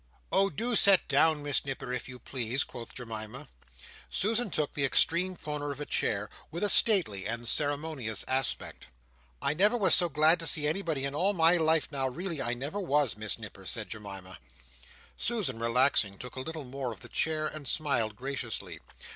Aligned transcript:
"Oh 0.31 0.49
do 0.49 0.75
sit 0.75 1.07
down, 1.07 1.43
Miss 1.43 1.63
Nipper, 1.63 1.93
if 1.93 2.09
you 2.09 2.17
please," 2.17 2.63
quoth 2.63 2.91
Jemima. 2.91 3.47
Susan 4.09 4.49
took 4.49 4.73
the 4.73 4.83
extreme 4.83 5.37
corner 5.37 5.69
of 5.71 5.79
a 5.79 5.85
chair, 5.85 6.27
with 6.49 6.63
a 6.63 6.69
stately 6.69 7.27
and 7.27 7.47
ceremonious 7.47 8.25
aspect. 8.27 8.87
"I 9.43 9.53
never 9.53 9.77
was 9.77 9.93
so 9.93 10.09
glad 10.09 10.39
to 10.39 10.47
see 10.47 10.65
anybody 10.67 11.05
in 11.05 11.13
all 11.13 11.33
my 11.33 11.55
life; 11.57 11.91
now 11.91 12.07
really 12.09 12.41
I 12.41 12.55
never 12.55 12.79
was, 12.79 13.15
Miss 13.15 13.37
Nipper," 13.37 13.67
said 13.67 13.89
Jemima. 13.89 14.39
Susan 15.17 15.59
relaxing, 15.59 16.17
took 16.17 16.35
a 16.35 16.39
little 16.41 16.65
more 16.65 16.91
of 16.91 17.01
the 17.01 17.07
chair, 17.09 17.45
and 17.45 17.67
smiled 17.67 18.15
graciously. 18.15 18.79